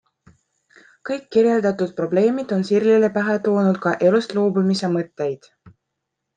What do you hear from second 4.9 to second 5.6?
mõtteid.